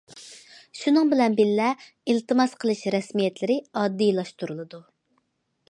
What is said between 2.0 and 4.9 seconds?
ئىلتىماس قىلىش رەسمىيەتلىرى ئاددىيلاشتۇرۇلىدۇ.